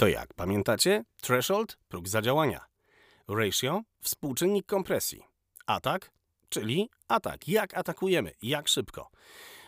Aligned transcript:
To 0.00 0.08
jak, 0.08 0.34
pamiętacie? 0.34 1.04
Threshold, 1.22 1.78
próg 1.88 2.08
zadziałania. 2.08 2.60
Ratio, 3.28 3.82
współczynnik 4.02 4.66
kompresji. 4.66 5.22
Atak, 5.66 6.10
czyli 6.48 6.90
atak, 7.08 7.48
jak 7.48 7.76
atakujemy, 7.76 8.32
jak 8.42 8.68
szybko. 8.68 9.10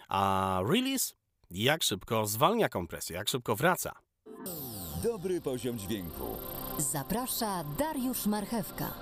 A 0.09 0.61
release, 0.69 1.15
jak 1.51 1.83
szybko 1.83 2.27
zwalnia 2.27 2.69
kompresję, 2.69 3.17
jak 3.17 3.29
szybko 3.29 3.57
wraca. 3.57 3.93
Dobry 5.03 5.41
poziom 5.41 5.79
dźwięku. 5.79 6.37
Zaprasza 6.79 7.65
Dariusz 7.79 8.27
Marchewka. 8.27 8.95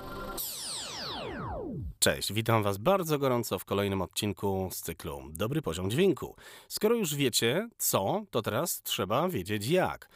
Cześć, 1.98 2.32
witam 2.32 2.62
Was 2.62 2.78
bardzo 2.78 3.18
gorąco 3.18 3.58
w 3.58 3.64
kolejnym 3.64 4.02
odcinku 4.02 4.68
z 4.72 4.80
cyklu 4.80 5.22
Dobry 5.32 5.62
Poziom 5.62 5.90
Dźwięku. 5.90 6.36
Skoro 6.68 6.94
już 6.94 7.14
wiecie 7.14 7.68
co, 7.78 8.22
to 8.30 8.42
teraz 8.42 8.82
trzeba 8.82 9.28
wiedzieć 9.28 9.66
jak. 9.66 10.08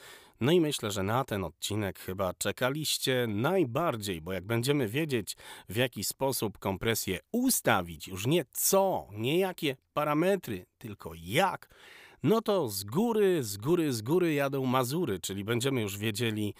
No 0.44 0.52
i 0.52 0.60
myślę, 0.60 0.90
że 0.90 1.02
na 1.02 1.24
ten 1.24 1.44
odcinek 1.44 1.98
chyba 1.98 2.34
czekaliście 2.34 3.26
najbardziej, 3.28 4.20
bo 4.20 4.32
jak 4.32 4.44
będziemy 4.46 4.88
wiedzieć, 4.88 5.36
w 5.68 5.76
jaki 5.76 6.04
sposób 6.04 6.58
kompresję 6.58 7.18
ustawić, 7.32 8.08
już 8.08 8.26
nie 8.26 8.44
co, 8.52 9.08
nie 9.12 9.38
jakie 9.38 9.76
parametry, 9.92 10.66
tylko 10.78 11.12
jak, 11.14 11.74
no 12.22 12.42
to 12.42 12.68
z 12.68 12.84
góry, 12.84 13.42
z 13.42 13.56
góry, 13.56 13.92
z 13.92 14.02
góry 14.02 14.34
jadą 14.34 14.66
Mazury, 14.66 15.20
czyli 15.20 15.44
będziemy 15.44 15.80
już 15.80 15.98
wiedzieli, 15.98 16.54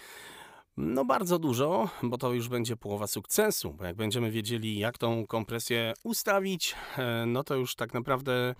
no 0.77 1.05
bardzo 1.05 1.39
dużo, 1.39 1.89
bo 2.03 2.17
to 2.17 2.33
już 2.33 2.49
będzie 2.49 2.77
połowa 2.77 3.07
sukcesu, 3.07 3.73
bo 3.73 3.85
jak 3.85 3.95
będziemy 3.95 4.31
wiedzieli, 4.31 4.77
jak 4.77 4.97
tą 4.97 5.27
kompresję 5.27 5.93
ustawić, 6.03 6.75
e, 6.97 7.25
no 7.25 7.43
to 7.43 7.55
już 7.55 7.75
tak 7.75 7.93
naprawdę 7.93 8.55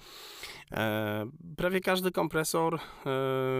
e, 0.72 1.26
prawie 1.58 1.82
każdy 1.82 2.12
kompresor 2.12 2.76
e, 2.76 2.80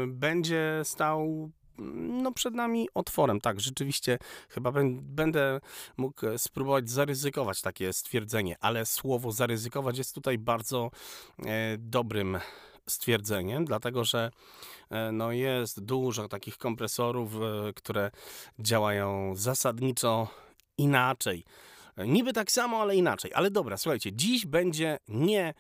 będzie 0.08 0.82
stał 0.84 1.52
no 1.98 2.32
przed 2.32 2.54
nami 2.54 2.88
otworem. 2.94 3.42
Tak, 3.42 3.60
rzeczywiście 3.60 4.18
chyba 4.50 4.72
będę 5.02 5.60
mógł 5.98 6.22
spróbować 6.38 6.90
zaryzykować 6.90 7.62
takie 7.62 7.94
stwierdzenie, 7.94 8.56
ale 8.60 8.86
słowo 8.86 9.32
zaryzykować 9.32 9.98
jest 9.98 10.16
tutaj 10.16 10.38
bardzo 10.38 10.92
dobrym 11.78 12.38
stwierdzeniem, 12.90 13.66
dlatego 13.66 14.04
że 14.04 14.32
e, 14.90 15.12
no, 15.12 15.32
jest 15.32 15.84
dużo 15.84 16.28
takich 16.28 16.58
kompresorów, 16.58 17.36
e, 17.36 17.74
które 17.74 18.12
działają 18.60 19.36
zasadniczo 19.36 20.28
inaczej. 20.78 21.44
E, 21.96 22.08
niby 22.08 22.34
tak 22.34 22.52
samo, 22.52 22.82
ale 22.82 22.96
inaczej. 22.96 23.32
Ale 23.34 23.52
dobra, 23.52 23.78
słuchajcie, 23.78 24.14
dziś 24.14 24.46
będzie 24.46 24.98
nie 25.08 25.54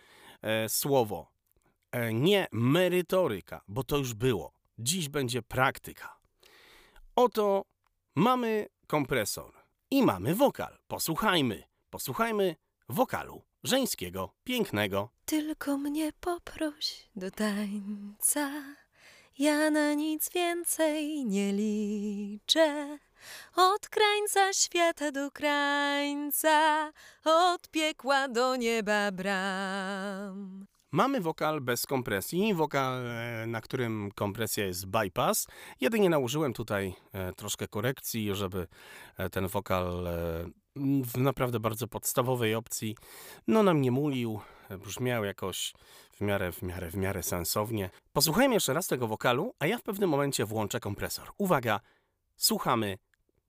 słowo, 0.67 1.31
nie 2.13 2.47
merytoryka, 2.51 3.61
bo 3.67 3.83
to 3.83 3.97
już 3.97 4.13
było. 4.13 4.51
Dziś 4.79 5.09
będzie 5.09 5.41
praktyka. 5.41 6.17
Oto 7.15 7.65
mamy 8.15 8.67
kompresor 8.87 9.53
i 9.91 10.03
mamy 10.03 10.35
wokal. 10.35 10.77
Posłuchajmy, 10.87 11.63
posłuchajmy 11.89 12.55
wokalu 12.89 13.41
żeńskiego, 13.65 14.29
pięknego. 14.43 15.09
Tylko 15.25 15.77
mnie 15.77 16.11
poproś 16.19 17.09
do 17.15 17.31
tańca, 17.31 18.51
ja 19.39 19.69
na 19.69 19.93
nic 19.93 20.29
więcej 20.33 21.25
nie 21.25 21.53
liczę. 21.53 22.97
Od 23.55 23.89
krańca 23.89 24.53
świata 24.53 25.11
do 25.11 25.31
krańca, 25.31 26.91
od 27.23 27.69
piekła 27.69 28.27
do 28.27 28.55
nieba 28.55 29.11
bram. 29.11 30.65
Mamy 30.91 31.21
wokal 31.21 31.61
bez 31.61 31.85
kompresji, 31.85 32.53
wokal, 32.53 33.07
e, 33.07 33.47
na 33.47 33.61
którym 33.61 34.11
kompresja 34.15 34.65
jest 34.65 34.85
bypass. 34.85 35.47
Jedynie 35.81 36.09
nałożyłem 36.09 36.53
tutaj 36.53 36.93
e, 37.13 37.33
troszkę 37.33 37.67
korekcji, 37.67 38.35
żeby 38.35 38.67
e, 39.17 39.29
ten 39.29 39.47
wokal 39.47 40.07
w 41.03 41.17
naprawdę 41.17 41.59
bardzo 41.59 41.87
podstawowej 41.87 42.55
opcji, 42.55 42.97
no 43.47 43.63
nam 43.63 43.81
nie 43.81 43.91
mulił, 43.91 44.39
brzmiał 44.69 45.23
jakoś 45.23 45.73
w 46.13 46.21
miarę, 46.21 46.51
w 46.51 46.61
miarę, 46.61 46.91
w 46.91 46.97
miarę 46.97 47.23
sensownie. 47.23 47.89
Posłuchajmy 48.13 48.53
jeszcze 48.53 48.73
raz 48.73 48.87
tego 48.87 49.07
wokalu, 49.07 49.53
a 49.59 49.67
ja 49.67 49.77
w 49.77 49.83
pewnym 49.83 50.09
momencie 50.09 50.45
włączę 50.45 50.79
kompresor. 50.79 51.31
Uwaga, 51.37 51.79
słuchamy 52.35 52.97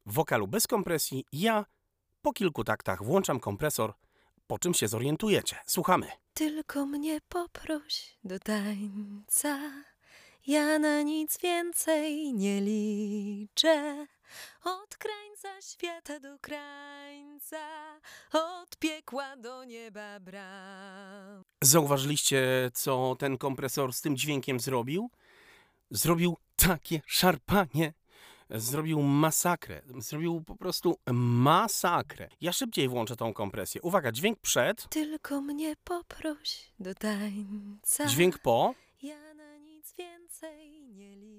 wokalu 0.06 0.46
bez 0.46 0.66
kompresji, 0.66 1.24
ja 1.32 1.64
po 2.22 2.32
kilku 2.32 2.64
taktach 2.64 3.04
włączam 3.04 3.40
kompresor, 3.40 3.94
po 4.46 4.58
czym 4.58 4.74
się 4.74 4.88
zorientujecie. 4.88 5.56
Słuchamy. 5.66 6.06
Tylko 6.34 6.86
mnie 6.86 7.20
poproś 7.28 8.18
do 8.24 8.38
tańca, 8.38 9.58
ja 10.46 10.78
na 10.78 11.02
nic 11.02 11.38
więcej 11.38 12.34
nie 12.34 12.60
liczę. 12.60 14.06
Od 14.64 14.96
krańca 14.96 15.62
świata 15.62 16.20
do 16.20 16.38
krańca, 16.38 17.58
od 18.32 18.76
piekła 18.78 19.36
do 19.36 19.64
nieba 19.64 20.20
bram. 20.20 21.42
Zauważyliście, 21.62 22.70
co 22.74 23.16
ten 23.18 23.38
kompresor 23.38 23.92
z 23.92 24.00
tym 24.00 24.16
dźwiękiem 24.16 24.60
zrobił? 24.60 25.10
Zrobił 25.90 26.36
takie 26.56 27.00
szarpanie. 27.06 27.92
Zrobił 28.50 29.02
masakrę. 29.02 29.82
Zrobił 29.98 30.42
po 30.46 30.56
prostu 30.56 30.96
masakrę. 31.12 32.28
Ja 32.40 32.52
szybciej 32.52 32.88
włączę 32.88 33.16
tą 33.16 33.34
kompresję. 33.34 33.82
Uwaga, 33.82 34.12
dźwięk 34.12 34.40
przed. 34.40 34.88
Tylko 34.88 35.40
mnie 35.40 35.76
poproś 35.84 36.72
do 36.80 36.94
tańca. 36.94 38.06
Dźwięk 38.06 38.38
po. 38.38 38.74
Ja 39.02 39.34
na 39.34 39.56
nic 39.56 39.94
więcej 39.98 40.82
nie 40.82 41.16
liczę. 41.16 41.35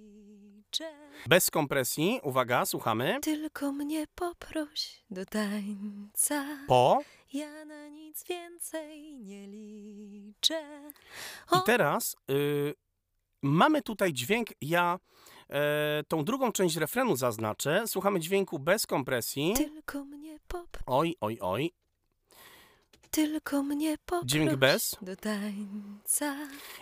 Bez 1.27 1.51
kompresji. 1.51 2.19
Uwaga, 2.23 2.65
słuchamy. 2.65 3.19
Tylko 3.21 3.71
mnie 3.71 4.05
poproś 4.15 5.03
do 5.09 5.25
tańca. 5.25 6.45
Po. 6.67 6.99
Ja 7.33 7.65
na 7.65 7.87
nic 7.87 8.23
więcej 8.23 9.17
nie 9.17 9.47
liczę. 9.47 10.91
I 11.55 11.57
teraz 11.65 12.15
y, 12.31 12.73
mamy 13.41 13.81
tutaj 13.81 14.13
dźwięk. 14.13 14.47
Ja 14.61 14.99
e, 15.49 16.03
tą 16.07 16.25
drugą 16.25 16.51
część 16.51 16.75
refrenu 16.75 17.15
zaznaczę. 17.15 17.83
Słuchamy 17.87 18.19
dźwięku 18.19 18.59
bez 18.59 18.87
kompresji. 18.87 19.53
Tylko 19.57 20.05
mnie 20.05 20.39
poproś. 20.47 20.83
Oj, 20.85 21.15
oj, 21.21 21.37
oj. 21.41 21.71
Tylko 23.11 23.63
mnie 23.63 23.97
poproś 24.05 24.31
Dźwięk 24.31 24.55
bez. 24.55 24.95
do 25.01 25.15
tańca. 25.15 26.35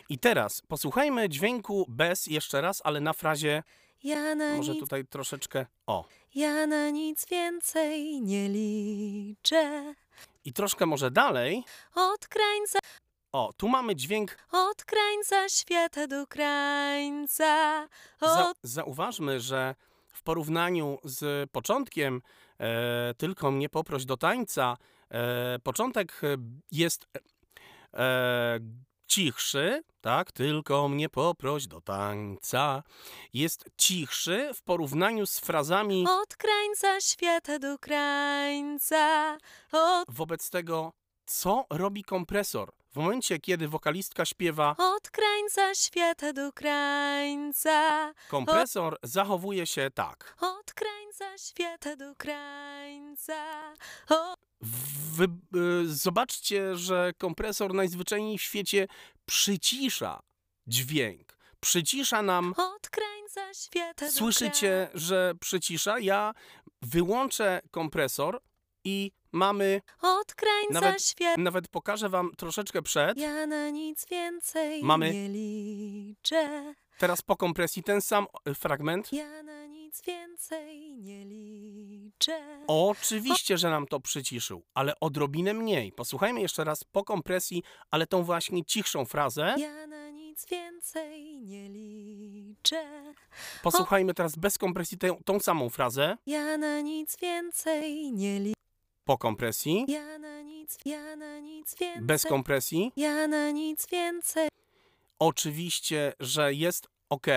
I 0.10 0.20
teraz 0.20 0.62
posłuchajmy 0.62 1.30
dźwięku 1.30 1.86
bez 1.90 2.28
jeszcze 2.28 2.62
raz, 2.62 2.82
ale 2.84 3.02
na 3.02 3.14
frazie. 3.14 3.64
Ja 4.06 4.36
na 4.36 4.56
Może 4.56 4.72
nic, 4.72 4.80
tutaj 4.80 5.06
troszeczkę. 5.06 5.66
O. 5.88 6.06
ja 6.36 6.68
na 6.68 6.90
nic 6.90 7.26
więcej 7.30 8.22
nie 8.22 8.50
liczę. 8.50 9.94
I 10.46 10.54
troszkę 10.54 10.86
może 10.86 11.12
dalej. 11.12 11.64
Od 11.96 12.28
krańca, 12.28 12.80
O, 13.32 13.54
tu 13.58 13.68
mamy 13.68 13.96
dźwięk. 13.96 14.38
od 14.52 14.84
krańca 14.84 15.50
świata 15.50 16.08
do 16.08 16.28
krańca. 16.28 17.88
Za, 18.22 18.50
Od... 18.50 18.58
zauważmy, 18.64 19.40
że 19.40 19.76
w 20.12 20.24
porównaniu 20.24 20.98
z 21.04 21.50
początkiem 21.52 22.22
e, 22.60 23.14
tylko 23.18 23.52
mnie 23.52 23.70
poproś 23.70 24.06
do 24.06 24.18
tańca, 24.18 24.78
e, 25.10 25.60
początek 25.60 26.22
e, 26.24 26.38
jest 26.72 27.08
e, 27.94 28.60
cichszy, 29.08 29.84
tak? 30.06 30.32
Tylko 30.32 30.88
mnie 30.88 31.10
poproś 31.10 31.68
do 31.68 31.82
tańca. 31.82 32.84
Jest 33.34 33.66
cichszy 33.78 34.52
w 34.54 34.62
porównaniu 34.62 35.26
z 35.26 35.40
frazami 35.40 36.06
Od 36.22 36.36
krańca 36.36 37.02
świata 37.02 37.60
do 37.60 37.80
krańca. 37.80 39.38
Od, 39.72 40.12
wobec 40.12 40.50
tego, 40.50 40.92
co 41.26 41.66
robi 41.70 42.04
kompresor. 42.04 42.72
W 42.92 42.96
momencie, 42.96 43.40
kiedy 43.40 43.68
wokalistka 43.68 44.26
śpiewa, 44.26 44.76
od 44.78 45.10
krańca 45.10 45.76
świata 45.76 46.34
do 46.34 46.54
krańca. 46.54 48.14
kompresor 48.30 48.98
zachowuje 49.04 49.68
się 49.68 49.92
tak. 49.94 50.36
Od 50.42 50.74
krańca 50.74 51.38
świata 51.38 51.96
do 51.96 52.16
krańca. 52.16 53.34
Od... 54.10 54.35
Wy, 55.16 55.28
y, 55.84 55.96
zobaczcie, 55.96 56.76
że 56.76 57.14
kompresor 57.18 57.74
najzwyczajniej 57.74 58.38
w 58.38 58.42
świecie 58.42 58.88
przycisza 59.26 60.20
dźwięk. 60.68 61.38
Przycisza 61.60 62.22
nam. 62.22 62.54
Od 62.58 62.90
krańca 62.90 63.54
świata 63.54 64.12
Słyszycie, 64.12 64.90
że 64.94 65.34
przycisza? 65.40 66.00
Ja 66.00 66.34
wyłączę 66.82 67.62
kompresor 67.72 68.42
i 68.86 69.12
mamy, 69.32 69.82
Od 70.02 70.34
krańca 70.36 70.74
Nawet- 70.74 71.04
świata 71.04 71.42
nawet 71.42 71.68
pokażę 71.68 72.10
wam 72.10 72.32
troszeczkę 72.38 72.82
przed, 72.82 73.18
ja 73.18 73.48
na 73.48 73.70
nic 73.70 74.06
więcej 74.12 74.84
Mamy- 74.84 75.14
nie 75.14 75.30
liczę. 75.30 76.74
teraz 76.98 77.22
po 77.22 77.36
kompresji 77.38 77.84
ten 77.84 78.02
sam 78.02 78.26
fragment. 78.56 79.14
Ja 79.14 79.44
na 79.44 79.66
nic 79.66 80.02
więcej 80.02 80.98
nie 80.98 81.26
liczę. 81.26 82.64
Oczywiście, 82.68 83.58
że 83.58 83.70
nam 83.70 83.88
to 83.88 84.00
przyciszył, 84.00 84.64
ale 84.74 84.94
odrobinę 85.00 85.54
mniej. 85.54 85.92
Posłuchajmy 85.92 86.42
jeszcze 86.42 86.64
raz 86.64 86.84
po 86.84 87.04
kompresji, 87.04 87.64
ale 87.92 88.08
tą 88.08 88.24
właśnie 88.24 88.66
cichszą 88.66 89.06
frazę. 89.06 89.56
Ja 89.58 89.88
na 89.88 90.10
nic 90.10 90.46
więcej 90.46 91.42
nie 91.42 91.70
liczę. 91.70 93.14
Posłuchajmy 93.64 94.14
teraz 94.14 94.36
bez 94.36 94.58
kompresji 94.58 94.98
tę, 94.98 95.18
tą 95.26 95.40
samą 95.40 95.70
frazę. 95.70 96.18
Ja 96.26 96.58
na 96.58 96.82
nic 96.82 97.18
więcej 97.22 98.12
nie 98.14 98.40
liczę. 98.40 98.56
Po 99.06 99.18
kompresji, 99.18 99.86
Ja 99.88 100.18
na 100.18 100.42
nic, 100.42 100.78
ja 100.86 101.16
na 101.16 101.40
nic 101.40 101.76
więcej. 101.80 102.02
bez 102.06 102.24
kompresji. 102.26 102.92
Ja 102.98 103.28
na 103.28 103.52
nic 103.52 103.88
więcej. 103.88 104.50
Oczywiście, 105.20 106.14
że 106.20 106.54
jest 106.54 106.88
ok, 107.10 107.28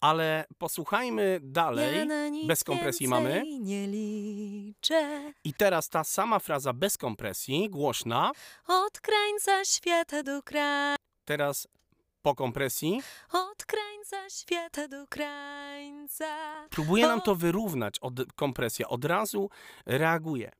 ale 0.00 0.44
posłuchajmy 0.58 1.40
dalej. 1.42 1.98
ja 1.98 2.04
na 2.04 2.28
nic 2.28 2.46
bez 2.46 2.64
kompresji 2.64 3.08
mamy. 3.08 3.42
nie 3.60 3.86
liczę. 3.86 5.32
I 5.44 5.54
teraz 5.54 5.88
ta 5.88 6.04
sama 6.04 6.38
fraza 6.38 6.72
bez 6.72 6.98
kompresji, 6.98 7.70
głośna. 7.70 8.32
Od 8.66 9.00
krańca 9.00 9.64
świata 9.64 10.22
do 10.22 10.42
krańca. 10.42 10.96
Teraz 11.24 11.68
po 12.22 12.34
kompresji. 12.34 13.02
Od 13.32 13.64
krańca 13.64 14.30
świata 14.30 14.88
do 14.88 15.06
krańca. 15.06 16.53
Próbuje 16.74 17.06
nam 17.06 17.20
to 17.20 17.34
wyrównać 17.34 17.98
od 17.98 18.32
kompresja. 18.34 18.88
Od 18.88 19.04
razu 19.04 19.50
reaguje. 19.86 20.52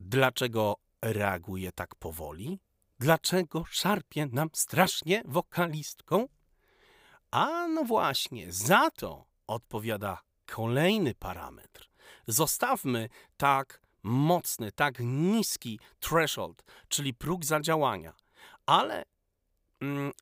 Dlaczego 0.00 0.76
reaguje 1.02 1.72
tak 1.72 1.94
powoli? 1.94 2.58
Dlaczego 2.98 3.64
szarpie 3.70 4.26
nam 4.26 4.50
strasznie 4.52 5.22
wokalistką? 5.24 6.28
A 7.30 7.68
no 7.68 7.84
właśnie, 7.84 8.52
za 8.52 8.90
to 8.90 9.24
odpowiada 9.46 10.20
kolejny 10.46 11.14
parametr. 11.14 11.88
Zostawmy 12.26 13.08
tak 13.36 13.80
mocny, 14.02 14.72
tak 14.72 14.94
niski 15.00 15.80
threshold, 16.00 16.64
czyli 16.88 17.14
próg 17.14 17.44
zadziałania, 17.44 18.12
ale 18.66 19.04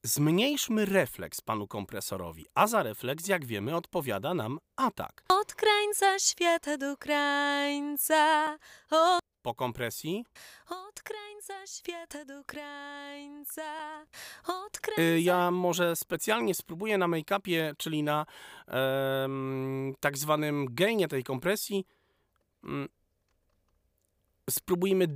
zmniejszmy 0.02 0.84
refleks 0.84 1.40
panu 1.40 1.66
kompresorowi, 1.66 2.46
a 2.54 2.66
za 2.66 2.82
refleks, 2.82 3.28
jak 3.28 3.44
wiemy, 3.44 3.76
odpowiada 3.76 4.34
nam 4.34 4.58
atak. 4.76 5.24
Od 5.28 5.54
krańca 5.54 6.18
świata 6.18 6.76
do 6.78 6.96
krańca. 6.96 8.58
Od, 8.90 9.20
Po 9.42 9.54
kompresji 9.54 10.24
od 10.68 11.02
krańca 11.02 11.66
świata 11.66 12.24
do 12.24 12.44
krańca. 12.44 13.62
Od 14.48 14.80
krańca. 14.80 15.02
y, 15.02 15.20
ja 15.20 15.50
może 15.50 15.96
specjalnie 15.96 16.54
spróbuję 16.54 16.98
na 16.98 17.08
make-upie, 17.08 17.74
czyli 17.78 18.02
na 18.02 18.26
em, 18.66 19.94
tak 20.00 20.18
zwanym 20.18 20.66
gainie 20.70 21.08
tej 21.08 21.24
kompresji, 21.24 21.86
mm, 22.64 22.88
spróbujmy 24.50 25.08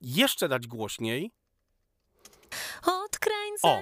jeszcze 0.00 0.48
dać 0.48 0.66
głośniej. 0.66 1.30
Od 2.86 3.18
krańca. 3.18 3.68
O! 3.68 3.80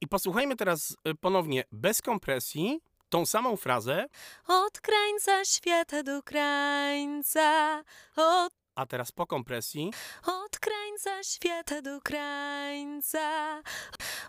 I 0.00 0.08
posłuchajmy 0.08 0.56
teraz 0.56 0.96
y, 1.08 1.14
ponownie 1.14 1.64
bez 1.72 2.02
kompresji 2.02 2.80
tą 3.08 3.26
samą 3.26 3.56
frazę, 3.56 4.06
Od 4.46 4.80
krańca 4.80 5.44
świata 5.44 6.02
do 6.02 6.22
krańca. 6.22 7.82
Od, 8.16 8.52
a 8.74 8.86
teraz 8.86 9.12
po 9.12 9.26
kompresji. 9.26 9.90
od 10.26 10.58
krańca 10.58 11.22
świata 11.24 11.82
do 11.82 12.00
krańca. 12.00 13.62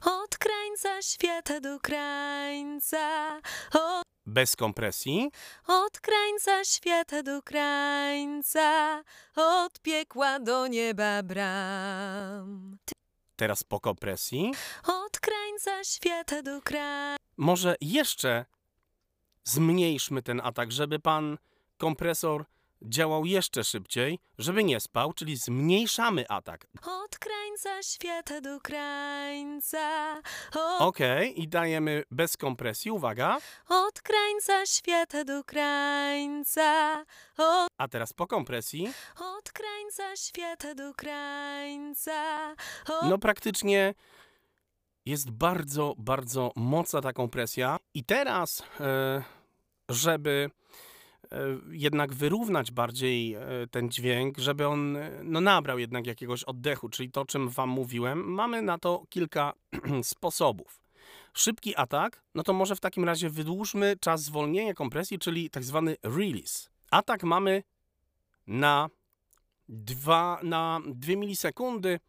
Od 0.05 0.37
krańca 0.37 1.01
świata 1.01 1.59
do 1.59 1.79
krańca. 1.79 3.37
Od, 3.73 4.03
Bez 4.25 4.55
kompresji. 4.55 5.31
od 5.67 5.99
krańca 5.99 6.65
świata 6.65 7.23
do 7.23 7.41
krańca. 7.41 9.03
Od 9.35 9.79
piekła 9.81 10.39
do 10.39 10.67
nieba 10.67 11.23
bram. 11.23 12.77
Teraz 13.39 13.63
po 13.63 13.79
kompresji. 13.79 14.51
Od 14.87 15.19
krańca 15.19 15.83
świata 15.83 16.41
do. 16.41 16.61
Może 17.37 17.75
jeszcze 17.81 18.45
zmniejszmy 19.43 20.21
ten 20.21 20.41
atak, 20.43 20.71
żeby 20.71 20.99
pan 20.99 21.37
kompresor 21.77 22.45
działał 22.81 23.25
jeszcze 23.25 23.63
szybciej, 23.63 24.19
żeby 24.37 24.63
nie 24.63 24.79
spał, 24.79 25.13
czyli 25.13 25.35
zmniejszamy 25.37 26.25
atak. 26.29 26.67
Od 27.03 27.17
krańca 27.19 27.83
świata 27.83 28.41
do 28.41 28.59
krańca. 28.61 30.15
Od, 30.55 30.81
Okej, 30.81 31.41
i 31.41 31.47
dajemy 31.47 32.03
bez 32.11 32.37
kompresji, 32.37 32.91
uwaga. 32.91 33.37
od 33.69 34.01
krańca 34.01 34.65
świata 34.65 35.23
do 35.23 35.43
krańca. 35.43 37.03
Od, 37.37 37.67
A 37.77 37.87
teraz 37.87 38.13
po 38.13 38.27
kompresji. 38.27 38.93
od 39.37 39.51
krańca 39.51 40.15
świata 40.15 40.75
do 40.75 40.93
krańca. 40.93 42.51
Od, 42.89 43.09
No 43.09 43.17
praktycznie 43.17 43.93
jest 45.05 45.31
bardzo, 45.31 45.93
bardzo 45.97 46.51
mocna 46.55 47.01
ta 47.01 47.13
kompresja. 47.13 47.77
I 47.93 48.03
teraz, 48.03 48.63
e, 48.79 49.23
żeby 49.89 50.49
jednak 51.71 52.13
wyrównać 52.13 52.71
bardziej 52.71 53.33
e, 53.33 53.41
ten 53.71 53.89
dźwięk, 53.89 54.37
żeby 54.37 54.67
on 54.67 54.97
e, 54.97 55.21
no, 55.23 55.41
nabrał 55.41 55.79
jednak 55.79 56.07
jakiegoś 56.07 56.43
oddechu, 56.43 56.89
czyli 56.89 57.11
to, 57.11 57.25
czym 57.25 57.49
wam 57.49 57.69
mówiłem, 57.69 58.33
mamy 58.33 58.61
na 58.61 58.77
to 58.77 59.03
kilka 59.09 59.53
sposobów. 60.03 60.81
Szybki 61.33 61.75
atak, 61.75 62.23
no 62.35 62.43
to 62.43 62.53
może 62.53 62.75
w 62.75 62.79
takim 62.79 63.03
razie 63.03 63.29
wydłużmy 63.29 63.95
czas 64.01 64.23
zwolnienia 64.23 64.73
kompresji, 64.73 65.19
czyli 65.19 65.49
tak 65.49 65.63
zwany 65.63 65.95
release. 66.03 66.69
Atak 66.91 67.23
mamy 67.23 67.63
na 68.47 68.89
2 69.69 70.39
na 70.43 70.79
2 70.87 71.15
milisekundy, 71.15 71.99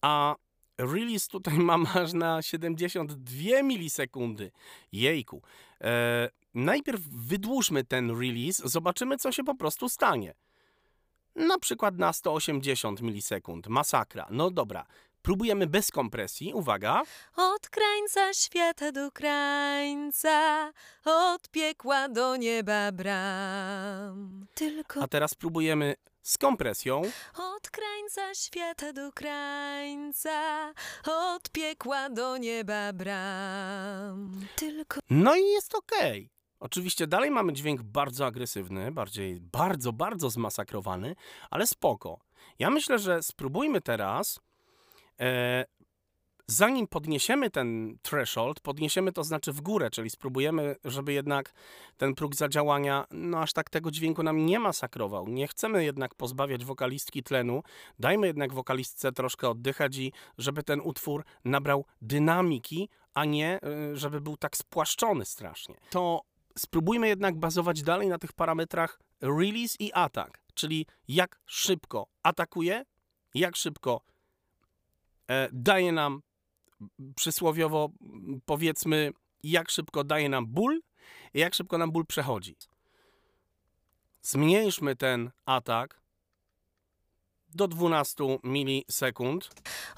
a 0.00 0.34
release 0.78 1.28
tutaj 1.28 1.58
mam 1.70 1.86
aż 1.94 2.12
na 2.12 2.42
72 2.42 3.62
milisekundy. 3.62 4.50
Jejku. 4.92 5.42
E, 5.80 6.30
najpierw 6.54 7.00
wydłużmy 7.00 7.84
ten 7.84 8.20
release, 8.20 8.62
zobaczymy, 8.64 9.16
co 9.16 9.32
się 9.32 9.44
po 9.44 9.54
prostu 9.54 9.88
stanie. 9.88 10.34
Na 11.36 11.58
przykład 11.58 11.98
na 11.98 12.12
180 12.12 13.02
milisekund. 13.02 13.68
Masakra. 13.68 14.26
No 14.30 14.50
dobra. 14.50 14.86
Próbujemy 15.22 15.66
bez 15.66 15.90
kompresji. 15.90 16.54
Uwaga. 16.54 17.02
od 17.36 17.68
krańca 17.68 18.34
świata 18.34 18.92
do 18.92 19.10
krańca. 19.10 20.72
Od 21.04 21.48
piekła 21.48 22.08
do 22.08 22.36
nieba 22.36 22.92
bram. 22.92 24.46
Tylko 24.54 25.02
A 25.02 25.08
teraz 25.08 25.34
próbujemy 25.34 25.94
z 26.22 26.38
kompresją. 26.38 27.02
Od 27.56 27.70
krańca 27.70 28.34
świata 28.34 28.92
do 28.92 29.12
krańca, 29.12 30.72
od 31.06 31.50
piekła 31.50 32.10
do 32.10 32.36
nieba 32.36 32.92
bram. 32.92 34.46
Tylko 34.56 35.00
No 35.10 35.36
i 35.36 35.42
jest 35.42 35.74
okej. 35.74 36.30
Oczywiście 36.60 37.06
dalej 37.06 37.30
mamy 37.30 37.52
dźwięk 37.52 37.82
bardzo 37.82 38.26
agresywny, 38.26 38.92
bardziej 38.92 39.40
bardzo, 39.40 39.92
bardzo 39.92 40.30
zmasakrowany, 40.30 41.16
ale 41.50 41.66
spoko. 41.66 42.20
Ja 42.58 42.70
myślę, 42.70 42.98
że 42.98 43.22
spróbujmy 43.22 43.80
teraz, 43.80 44.40
e, 45.20 45.64
zanim 46.46 46.86
podniesiemy 46.86 47.50
ten 47.50 47.98
threshold, 48.02 48.60
podniesiemy 48.60 49.12
to 49.12 49.24
znaczy 49.24 49.52
w 49.52 49.60
górę, 49.60 49.90
czyli 49.90 50.10
spróbujemy, 50.10 50.76
żeby 50.84 51.12
jednak 51.12 51.52
ten 51.96 52.14
próg 52.14 52.34
zadziałania, 52.34 53.04
no 53.10 53.40
aż 53.40 53.52
tak 53.52 53.70
tego 53.70 53.90
dźwięku 53.90 54.22
nam 54.22 54.46
nie 54.46 54.58
masakrował. 54.58 55.28
Nie 55.28 55.48
chcemy 55.48 55.84
jednak 55.84 56.14
pozbawiać 56.14 56.64
wokalistki 56.64 57.22
tlenu, 57.22 57.62
dajmy 57.98 58.26
jednak 58.26 58.52
wokalistce 58.52 59.12
troszkę 59.12 59.48
oddychać 59.48 59.96
i 59.96 60.12
żeby 60.38 60.62
ten 60.62 60.80
utwór 60.80 61.24
nabrał 61.44 61.84
dynamiki, 62.02 62.88
a 63.14 63.24
nie 63.24 63.60
y, 63.92 63.96
żeby 63.96 64.20
był 64.20 64.36
tak 64.36 64.56
spłaszczony 64.56 65.24
strasznie. 65.24 65.74
To 65.90 66.20
spróbujmy 66.58 67.08
jednak 67.08 67.38
bazować 67.38 67.82
dalej 67.82 68.08
na 68.08 68.18
tych 68.18 68.32
parametrach 68.32 69.00
release 69.20 69.76
i 69.78 69.92
atak, 69.92 70.42
czyli 70.54 70.86
jak 71.08 71.40
szybko 71.46 72.06
atakuje, 72.22 72.84
jak 73.34 73.56
szybko 73.56 74.00
e, 75.28 75.48
daje 75.52 75.92
nam 75.92 76.22
przysłowiowo 77.16 77.90
powiedzmy, 78.46 79.12
jak 79.42 79.70
szybko 79.70 80.04
daje 80.04 80.28
nam 80.28 80.46
ból 80.46 80.80
i 81.34 81.38
jak 81.38 81.54
szybko 81.54 81.78
nam 81.78 81.92
ból 81.92 82.06
przechodzi. 82.06 82.56
Zmniejszmy 84.22 84.96
ten 84.96 85.30
atak 85.46 86.02
do 87.54 87.68
12 87.68 88.38
milisekund. 88.42 89.50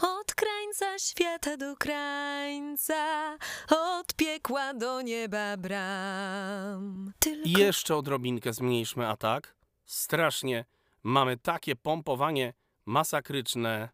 od 0.03 0.35
krańca 0.35 0.99
świata 0.99 1.57
do 1.57 1.77
krańca, 1.77 3.37
od 3.71 4.15
piekła 4.15 4.75
do 4.75 5.03
nieba 5.03 5.57
bram. 5.57 7.13
Tylko 7.19 7.61
jeszcze 7.61 7.97
odrobinkę 7.97 8.53
zmniejszmy 8.53 9.09
atak. 9.09 9.55
strasznie. 9.87 10.65
Mamy 11.03 11.37
takie 11.37 11.77
pompowanie 11.77 12.55
masakryczne. 12.87 13.89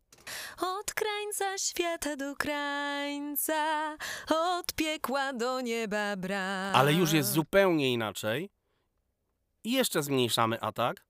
Od 0.59 0.95
krańca 0.95 1.59
świata 1.59 2.17
do 2.17 2.37
krańca, 2.37 3.97
od 4.29 4.73
piekła 4.73 5.33
do 5.33 5.61
nieba 5.61 6.17
bram. 6.17 6.77
Ale 6.77 6.93
już 6.93 7.13
jest 7.13 7.33
zupełnie 7.33 7.93
inaczej. 7.93 8.51
I 9.65 9.73
jeszcze 9.73 10.03
zmniejszamy 10.03 10.61
atak. 10.61 11.10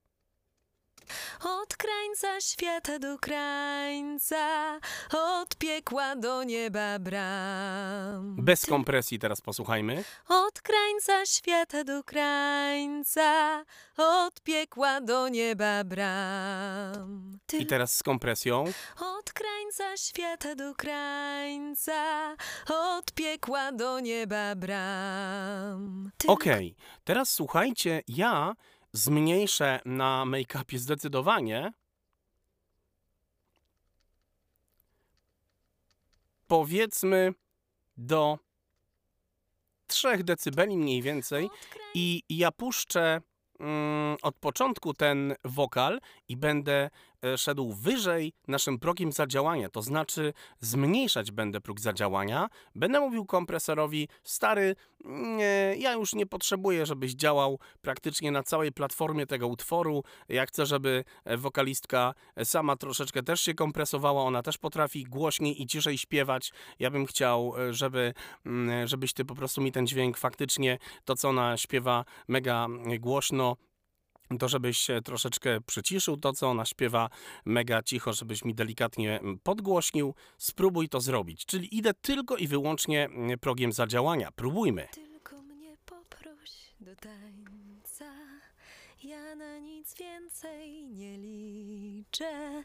Od 1.44 1.76
krańca 1.76 2.40
świata 2.40 2.98
do 2.98 3.18
krańca, 3.18 4.78
od 5.12 5.56
piekła 5.56 6.16
do 6.16 6.44
nieba 6.44 6.98
bram. 6.98 8.36
Bez 8.38 8.66
kompresji 8.66 9.18
teraz 9.18 9.40
posłuchajmy. 9.40 10.04
Od 10.28 10.60
krańca 10.60 11.26
świata 11.26 11.84
do 11.84 12.04
krańca, 12.04 13.64
od 13.96 14.40
piekła 14.40 15.00
do 15.00 15.28
nieba 15.28 15.84
bram. 15.84 17.38
I 17.58 17.66
teraz 17.66 17.96
z 17.96 18.02
kompresją. 18.02 18.64
Od 19.00 19.32
krańca 19.32 19.96
świata 19.96 20.54
do 20.54 20.74
krańca, 20.74 22.36
od 22.68 23.12
piekła 23.12 23.72
do 23.72 24.00
nieba 24.00 24.54
bram. 24.54 26.10
Okej, 26.26 26.76
teraz 27.04 27.32
słuchajcie, 27.32 28.02
ja 28.08 28.54
zmniejszę 28.92 29.80
na 29.84 30.24
make-upie 30.26 30.78
zdecydowanie. 30.78 31.72
Powiedzmy 36.46 37.34
do 37.96 38.38
3 39.86 40.24
decybeli 40.24 40.76
mniej 40.76 41.02
więcej 41.02 41.50
i 41.94 42.22
ja 42.28 42.52
puszczę 42.52 43.20
mm, 43.60 44.16
od 44.22 44.36
początku 44.36 44.94
ten 44.94 45.34
wokal 45.44 46.00
i 46.28 46.36
będę 46.36 46.90
szedł 47.36 47.72
wyżej 47.72 48.32
naszym 48.48 48.78
progiem 48.78 49.12
zadziałania, 49.12 49.68
to 49.68 49.82
znaczy 49.82 50.32
zmniejszać 50.60 51.30
będę 51.30 51.60
próg 51.60 51.80
zadziałania. 51.80 52.48
Będę 52.74 53.00
mówił 53.00 53.26
kompresorowi, 53.26 54.08
stary, 54.24 54.76
nie, 55.04 55.74
ja 55.78 55.92
już 55.92 56.14
nie 56.14 56.26
potrzebuję, 56.26 56.86
żebyś 56.86 57.14
działał 57.14 57.58
praktycznie 57.82 58.30
na 58.30 58.42
całej 58.42 58.72
platformie 58.72 59.26
tego 59.26 59.48
utworu. 59.48 60.04
Ja 60.28 60.46
chcę, 60.46 60.66
żeby 60.66 61.04
e, 61.24 61.36
wokalistka 61.36 62.14
e, 62.36 62.44
sama 62.44 62.76
troszeczkę 62.76 63.22
też 63.22 63.40
się 63.40 63.54
kompresowała, 63.54 64.22
ona 64.22 64.42
też 64.42 64.58
potrafi 64.58 65.04
głośniej 65.04 65.62
i 65.62 65.66
ciszej 65.66 65.98
śpiewać. 65.98 66.52
Ja 66.78 66.90
bym 66.90 67.06
chciał, 67.06 67.54
e, 67.58 67.74
żeby, 67.74 68.14
mm, 68.46 68.86
żebyś 68.86 69.12
ty 69.12 69.24
po 69.24 69.34
prostu 69.34 69.60
mi 69.60 69.72
ten 69.72 69.86
dźwięk 69.86 70.18
faktycznie, 70.18 70.78
to 71.04 71.16
co 71.16 71.28
ona 71.28 71.56
śpiewa 71.56 72.04
mega 72.28 72.66
głośno, 73.00 73.56
to 74.38 74.48
żebyś 74.48 74.78
się 74.78 75.00
troszeczkę 75.02 75.60
przyciszył 75.60 76.16
to, 76.16 76.32
co 76.32 76.50
ona 76.50 76.64
śpiewa 76.64 77.10
mega 77.44 77.82
cicho, 77.82 78.12
żebyś 78.12 78.44
mi 78.44 78.54
delikatnie 78.54 79.20
mm, 79.20 79.38
podgłośnił. 79.42 80.14
Spróbuj 80.38 80.88
to 80.88 81.00
zrobić. 81.00 81.46
Czyli 81.46 81.76
idę 81.76 81.94
tylko 81.94 82.36
i 82.36 82.46
wyłącznie 82.46 83.04
mm, 83.04 83.38
progiem 83.38 83.72
zadziałania. 83.72 84.32
Próbujmy. 84.32 84.88
Tylko 84.92 85.42
mnie 85.42 85.76
poproś 85.86 86.50
do 86.80 86.96
tańca. 86.96 88.04
Ja 89.02 89.34
na 89.34 89.58
nic 89.58 89.94
więcej 89.94 90.88
nie 90.88 91.18
liczę. 91.18 92.62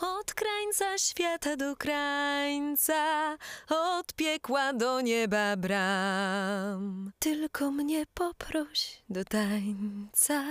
Od 0.00 0.34
krańca 0.34 0.98
świata 0.98 1.56
do 1.56 1.76
krańca, 1.76 3.36
od 3.68 4.12
piekła 4.14 4.72
do 4.72 5.00
nieba 5.00 5.56
bram. 5.56 7.12
Tylko 7.18 7.70
mnie 7.70 8.04
poproś 8.14 9.02
do 9.08 9.24
tańca. 9.24 10.44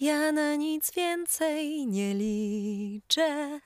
Ja 0.00 0.32
na 0.32 0.54
nic 0.54 0.90
więcej 0.90 1.86
nie 1.86 2.14
liczę. 2.14 3.60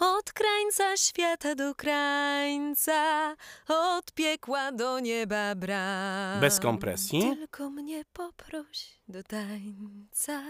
Od 0.00 0.32
krańca 0.32 0.96
świata 0.96 1.54
do 1.54 1.74
krańca, 1.74 3.34
od 3.68 4.12
piekła 4.12 4.72
do 4.72 5.00
nieba 5.00 5.54
bram. 5.54 6.40
Bez 6.40 6.60
kompresji. 6.60 7.20
Tylko 7.20 7.70
mnie 7.70 8.04
poproś 8.12 9.00
do 9.08 9.22
tańca. 9.22 10.42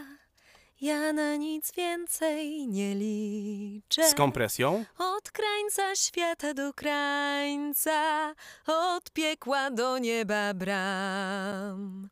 Ja 0.81 1.13
na 1.13 1.37
nic 1.37 1.73
więcej 1.73 2.69
nie 2.69 2.95
liczę. 2.95 4.09
Z 4.09 4.15
kompresją. 4.15 4.85
Od 4.99 5.31
krańca 5.31 5.97
świata 5.97 6.55
do 6.55 6.75
krańca, 6.75 8.35
od 8.67 9.11
piekła 9.11 9.71
do 9.71 9.99
nieba 9.99 10.55
bram. 10.55 12.09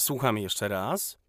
Słuchamy 0.00 0.40
jeszcze 0.40 0.68
raz. 0.68 1.25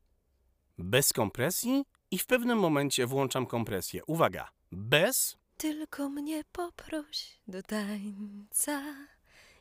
Bez 0.77 1.13
kompresji 1.13 1.85
i 2.11 2.17
w 2.17 2.25
pewnym 2.25 2.57
momencie 2.59 3.05
włączam 3.07 3.45
kompresję. 3.45 4.05
Uwaga. 4.05 4.49
Bez. 4.71 5.37
Tylko 5.57 6.09
mnie 6.09 6.43
poproś 6.51 7.39
do 7.47 7.63
tańca. 7.63 8.81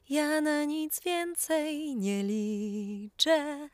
Ja 0.09 0.41
na 0.41 0.65
nic 0.65 1.01
więcej 1.01 1.97
nie 1.97 2.23
liczę. 2.23 3.69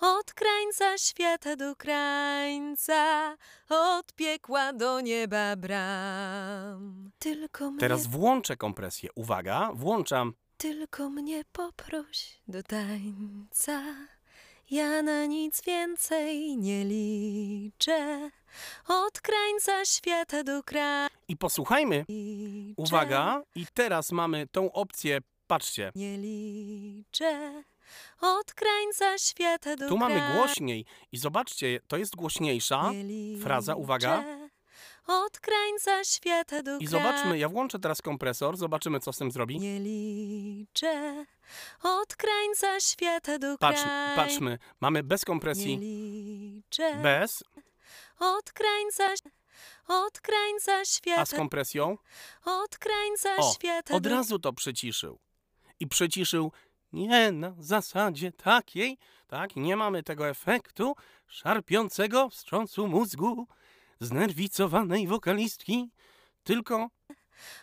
Od 0.00 0.32
krańca 0.34 0.98
świata 0.98 1.56
do 1.56 1.76
krańca, 1.76 3.36
od 3.68 4.12
piekła 4.12 4.72
do 4.72 5.00
nieba 5.00 5.56
bram. 5.56 7.10
Tylko 7.18 7.70
mnie, 7.70 7.80
Teraz 7.80 8.06
włączę 8.06 8.56
kompresję. 8.56 9.10
Uwaga. 9.14 9.70
Włączam. 9.74 10.34
tylko 10.56 11.10
mnie 11.10 11.44
poproś 11.52 12.40
do 12.48 12.62
tańca. 12.62 13.82
Ja 14.70 15.02
na 15.02 15.26
nic 15.26 15.62
więcej 15.62 16.56
nie 16.56 16.84
liczę. 16.84 18.30
Od 18.88 19.20
krańca 19.20 19.84
świata 19.84 20.44
do 20.44 20.62
krańca. 20.62 21.14
I 21.28 21.36
posłuchajmy. 21.36 22.04
Uwaga. 22.76 23.42
I 23.54 23.66
teraz 23.74 24.12
mamy 24.12 24.46
tą 24.52 24.72
opcję. 24.72 25.18
Patrzcie. 25.46 25.92
Nie 25.94 26.18
liczę 26.18 27.62
od 28.20 28.54
krańca 28.54 29.18
świata 29.18 29.76
do 29.76 29.88
Tu 29.88 29.98
mamy 29.98 30.22
głośniej. 30.34 30.84
I 31.12 31.18
zobaczcie, 31.18 31.80
to 31.88 31.96
jest 31.96 32.16
głośniejsza. 32.16 32.90
fraza, 33.42 33.74
uwaga. 33.74 34.24
Od 35.10 35.40
krańca 35.40 36.04
świata 36.04 36.62
do 36.62 36.78
I 36.78 36.86
zobaczmy, 36.86 37.38
ja 37.38 37.48
włączę 37.48 37.78
teraz 37.78 38.02
kompresor, 38.02 38.56
zobaczymy, 38.56 39.00
co 39.00 39.12
z 39.12 39.18
tym 39.18 39.30
zrobi. 39.30 39.60
Nie 39.60 39.80
liczę 39.80 41.26
od 41.82 42.16
krańca 42.16 42.80
świata 42.80 43.38
do 43.38 43.58
Patrz, 43.58 43.82
patrzmy, 44.16 44.58
mamy 44.80 45.02
bez 45.02 45.20
Nie 45.20 45.26
kompresji, 45.26 45.78
liczę 45.78 46.96
bez, 47.02 47.44
od 48.18 48.52
krańca 48.52 49.14
od 49.88 50.20
krańca 50.20 50.72
a 50.80 50.84
z 50.84 50.88
świata 50.88 51.36
kompresją. 51.36 51.98
od 52.44 52.78
krańca 52.78 53.36
O, 53.36 53.52
świata 53.52 53.94
od 53.94 54.02
do 54.02 54.10
razu 54.10 54.38
to 54.38 54.52
przyciszył. 54.52 55.18
I 55.80 55.86
przyciszył 55.86 56.52
nie 56.92 57.32
na 57.32 57.54
zasadzie 57.58 58.32
takiej, 58.32 58.98
tak, 59.26 59.56
nie 59.56 59.76
mamy 59.76 60.02
tego 60.02 60.28
efektu 60.28 60.94
szarpiącego 61.26 62.28
wstrząsu 62.28 62.88
mózgu 62.88 63.46
znerwicowanej 64.00 65.06
wokalistki, 65.06 65.90
tylko 66.42 66.88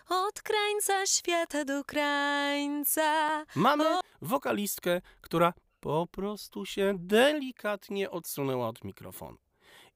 od 0.09 0.41
krańca 0.41 1.05
świata 1.05 1.65
do 1.65 1.83
krańca. 1.83 3.45
mamy 3.55 3.85
wokalistkę, 4.21 5.01
która 5.21 5.53
po 5.79 6.07
prostu 6.11 6.65
się 6.65 6.93
delikatnie 6.97 8.11
odsunęła 8.11 8.67
od 8.67 8.83
mikrofonu. 8.83 9.37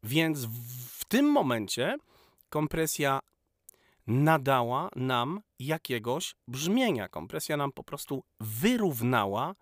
Więc 0.03 0.45
w, 0.45 1.05
tym 1.05 1.25
momencie 1.25 1.95
kompresja 2.50 3.19
nadała 4.07 4.89
nam 4.95 5.41
jakiegoś 5.60 6.36
brzmienia. 6.48 7.10
Kompresja 7.10 7.57
nam 7.57 7.71
po 7.71 7.83
prostu 7.83 8.24
wyrównała 8.39 9.55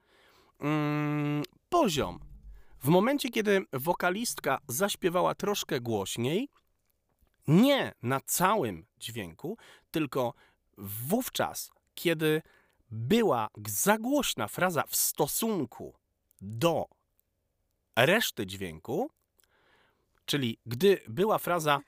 mm, 0.59 1.43
poziom. 1.69 2.19
W 2.83 2.87
momencie, 2.87 3.29
kiedy 3.29 3.65
wokalistka 3.73 4.59
zaśpiewała 4.67 5.35
troszkę 5.35 5.79
głośniej, 5.79 6.49
nie 7.49 7.93
na 8.03 8.19
całym 8.19 8.85
dźwięku, 8.99 9.57
tylko 9.91 10.33
wówczas, 10.77 11.71
kiedy 11.95 12.41
była 12.91 13.47
za 13.67 13.97
głośna 13.97 14.47
fraza 14.47 14.83
w 14.87 14.95
stosunku 14.95 15.93
do 16.41 16.85
reszty 17.95 18.45
dźwięku, 18.45 19.09
czyli 20.25 20.57
gdy 20.65 21.01
była 21.07 21.37
fraza 21.37 21.79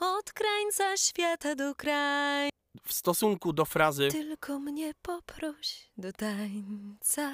Od 0.00 0.32
krańca 0.32 0.96
świata 0.96 1.54
do 1.54 1.74
krańca. 1.74 2.52
w 2.82 2.92
stosunku 2.92 3.52
do 3.52 3.64
frazy 3.64 4.08
Tylko 4.08 4.58
mnie 4.58 4.92
poproś 5.02 5.90
do 5.98 6.12
tańca. 6.12 7.32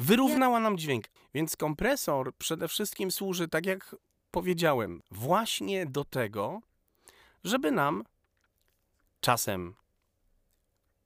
wyrównała 0.00 0.60
nam 0.60 0.78
dźwięk. 0.78 1.04
Więc 1.34 1.56
kompresor 1.56 2.34
przede 2.38 2.68
wszystkim 2.68 3.10
służy, 3.10 3.48
tak 3.48 3.66
jak 3.66 3.96
powiedziałem, 4.30 5.02
właśnie 5.10 5.86
do 5.86 6.04
tego, 6.04 6.60
żeby 7.44 7.70
nam 7.70 8.04
czasem 9.20 9.74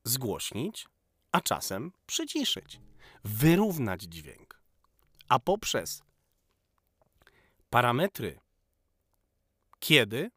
zgłośnić, 0.05 0.89
a 1.33 1.41
czasem 1.41 1.93
przyciszyć, 2.07 2.81
wyrównać 3.25 4.03
dźwięk. 4.03 4.61
A 5.29 5.39
poprzez 5.39 6.03
parametry 7.71 8.45
kiedy, 9.85 10.31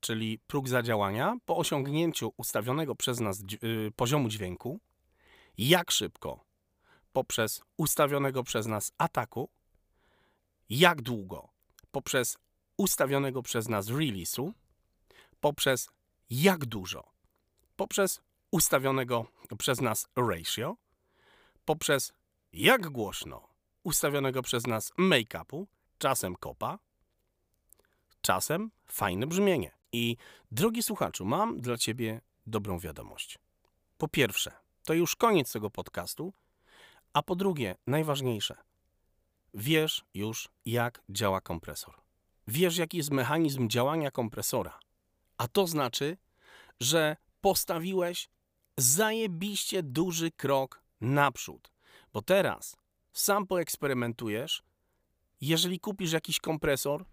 czyli 0.00 0.38
próg 0.46 0.68
zadziałania, 0.68 1.36
po 1.46 1.56
osiągnięciu 1.56 2.32
ustawionego 2.36 2.94
przez 2.94 3.20
nas 3.20 3.42
y, 3.64 3.92
poziomu 3.96 4.28
dźwięku, 4.28 4.80
jak 5.58 5.90
szybko, 5.90 6.44
poprzez 7.12 7.62
ustawionego 7.76 8.42
przez 8.42 8.66
nas 8.66 8.92
ataku, 8.98 9.48
jak 10.70 11.02
długo, 11.02 11.48
poprzez 11.90 12.38
ustawionego 12.76 13.42
przez 13.42 13.68
nas 13.68 13.86
release'u, 13.86 14.52
poprzez 15.46 15.88
jak 16.30 16.64
dużo, 16.64 17.12
poprzez 17.76 18.20
ustawionego 18.50 19.26
przez 19.58 19.80
nas 19.80 20.08
ratio, 20.16 20.76
poprzez 21.64 22.12
jak 22.52 22.88
głośno, 22.88 23.48
ustawionego 23.82 24.42
przez 24.42 24.66
nas 24.66 24.92
make-upu, 24.98 25.66
czasem 25.98 26.36
kopa, 26.36 26.78
czasem 28.20 28.70
fajne 28.86 29.26
brzmienie. 29.26 29.72
I 29.92 30.16
drogi 30.50 30.82
słuchaczu, 30.82 31.24
mam 31.24 31.60
dla 31.60 31.76
ciebie 31.76 32.20
dobrą 32.46 32.78
wiadomość. 32.78 33.38
Po 33.98 34.08
pierwsze, 34.08 34.52
to 34.84 34.94
już 34.94 35.16
koniec 35.16 35.52
tego 35.52 35.70
podcastu, 35.70 36.32
a 37.12 37.22
po 37.22 37.36
drugie, 37.36 37.76
najważniejsze, 37.86 38.56
wiesz 39.54 40.04
już, 40.14 40.48
jak 40.64 41.02
działa 41.08 41.40
kompresor. 41.40 41.94
Wiesz, 42.48 42.76
jaki 42.76 42.96
jest 42.96 43.10
mechanizm 43.10 43.68
działania 43.68 44.10
kompresora. 44.10 44.78
A 45.38 45.48
to 45.48 45.66
znaczy, 45.66 46.16
że 46.80 47.16
postawiłeś 47.40 48.28
zajebiście 48.76 49.82
duży 49.82 50.30
krok 50.30 50.82
naprzód. 51.00 51.70
Bo 52.12 52.22
teraz 52.22 52.76
sam 53.12 53.46
poeksperymentujesz. 53.46 54.62
Jeżeli 55.40 55.80
kupisz 55.80 56.12
jakiś 56.12 56.40
kompresor, 56.40 57.04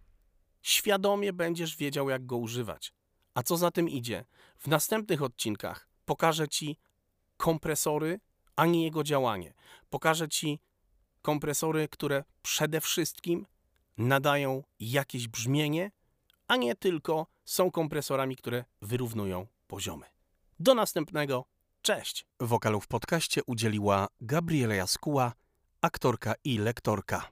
świadomie 0.61 1.33
będziesz 1.33 1.77
wiedział, 1.77 2.09
jak 2.09 2.25
go 2.25 2.37
używać. 2.37 2.93
A 3.33 3.43
co 3.43 3.57
za 3.57 3.71
tym 3.71 3.89
idzie? 3.89 4.25
W 4.57 4.67
następnych 4.67 5.21
odcinkach 5.21 5.87
pokażę 6.05 6.47
Ci 6.47 6.77
kompresory, 7.37 8.19
a 8.55 8.65
nie 8.65 8.83
jego 8.83 9.03
działanie. 9.03 9.53
Pokażę 9.89 10.29
Ci 10.29 10.59
kompresory, 11.21 11.87
które 11.87 12.23
przede 12.41 12.81
wszystkim 12.81 13.45
nadają 13.97 14.63
jakieś 14.79 15.27
brzmienie, 15.27 15.91
a 16.53 16.57
nie 16.57 16.75
tylko 16.75 17.27
są 17.45 17.71
kompresorami, 17.71 18.35
które 18.35 18.65
wyrównują 18.81 19.47
poziomy. 19.67 20.05
Do 20.59 20.75
następnego. 20.75 21.45
Cześć! 21.81 22.25
Wokalu 22.39 22.81
w 22.81 22.87
podcaście 22.87 23.41
udzieliła 23.45 24.07
Gabriela 24.21 24.75
Jaskuła, 24.75 25.33
aktorka 25.81 26.33
i 26.43 26.57
lektorka. 26.57 27.21